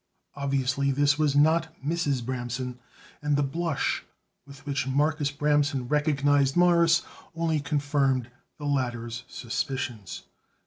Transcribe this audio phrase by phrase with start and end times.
[0.35, 2.23] Obviously this was not Mrs.
[2.23, 2.79] Bramson,
[3.21, 4.03] and the blush
[4.47, 7.03] with which Marcus Bramson recognized Morris
[7.35, 10.23] only confirmed the latter's suspicions.